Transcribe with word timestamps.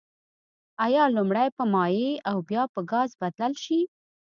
آیا 0.85 1.03
لومړی 1.15 1.47
په 1.57 1.63
مایع 1.73 2.11
او 2.29 2.37
بیا 2.49 2.63
به 2.67 2.71
په 2.73 2.81
ګاز 2.91 3.09
بدل 3.21 3.51
شي؟ 3.63 3.79